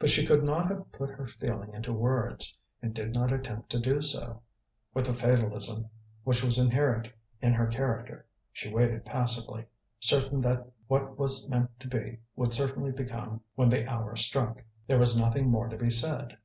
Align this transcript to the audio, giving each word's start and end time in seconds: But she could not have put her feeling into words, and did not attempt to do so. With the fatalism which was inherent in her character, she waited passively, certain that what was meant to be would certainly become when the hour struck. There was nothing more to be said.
But 0.00 0.10
she 0.10 0.26
could 0.26 0.42
not 0.42 0.66
have 0.68 0.90
put 0.90 1.10
her 1.10 1.28
feeling 1.28 1.74
into 1.74 1.92
words, 1.92 2.58
and 2.82 2.92
did 2.92 3.14
not 3.14 3.32
attempt 3.32 3.70
to 3.70 3.78
do 3.78 4.02
so. 4.02 4.42
With 4.92 5.06
the 5.06 5.14
fatalism 5.14 5.88
which 6.24 6.42
was 6.42 6.58
inherent 6.58 7.06
in 7.40 7.52
her 7.52 7.68
character, 7.68 8.26
she 8.52 8.68
waited 8.74 9.04
passively, 9.04 9.66
certain 10.00 10.40
that 10.40 10.66
what 10.88 11.16
was 11.18 11.48
meant 11.48 11.78
to 11.78 11.86
be 11.86 12.18
would 12.34 12.52
certainly 12.52 12.90
become 12.90 13.42
when 13.54 13.68
the 13.68 13.88
hour 13.88 14.16
struck. 14.16 14.60
There 14.88 14.98
was 14.98 15.16
nothing 15.16 15.48
more 15.50 15.68
to 15.68 15.76
be 15.76 15.88
said. 15.88 16.36